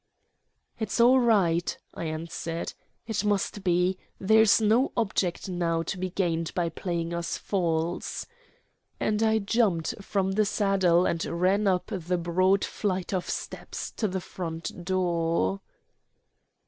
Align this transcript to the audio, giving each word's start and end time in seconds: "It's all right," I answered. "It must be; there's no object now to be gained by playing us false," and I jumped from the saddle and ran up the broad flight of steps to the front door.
"It's 0.79 0.99
all 0.99 1.19
right," 1.19 1.77
I 1.93 2.05
answered. 2.05 2.73
"It 3.05 3.23
must 3.23 3.63
be; 3.63 3.99
there's 4.19 4.59
no 4.59 4.91
object 4.97 5.47
now 5.47 5.83
to 5.83 5.95
be 5.95 6.09
gained 6.09 6.51
by 6.55 6.69
playing 6.69 7.13
us 7.13 7.37
false," 7.37 8.25
and 8.99 9.21
I 9.21 9.37
jumped 9.37 9.93
from 10.03 10.31
the 10.31 10.45
saddle 10.45 11.05
and 11.05 11.23
ran 11.25 11.67
up 11.67 11.85
the 11.93 12.17
broad 12.17 12.65
flight 12.65 13.13
of 13.13 13.29
steps 13.29 13.91
to 13.97 14.07
the 14.07 14.21
front 14.21 14.83
door. 14.85 15.61